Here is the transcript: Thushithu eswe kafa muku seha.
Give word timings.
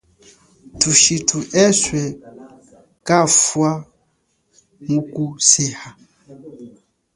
Thushithu 0.79 1.37
eswe 1.65 2.01
kafa 3.07 3.69
muku 4.89 5.25
seha. 5.49 5.89